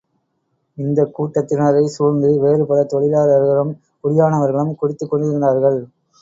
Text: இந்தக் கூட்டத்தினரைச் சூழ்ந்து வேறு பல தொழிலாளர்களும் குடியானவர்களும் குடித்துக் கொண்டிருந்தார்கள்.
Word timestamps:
இந்தக் 0.77 1.11
கூட்டத்தினரைச் 1.17 1.93
சூழ்ந்து 1.95 2.39
வேறு 2.39 2.65
பல 2.65 2.79
தொழிலாளர்களும் 2.85 3.71
குடியானவர்களும் 4.03 4.75
குடித்துக் 4.75 5.11
கொண்டிருந்தார்கள். 5.11 5.79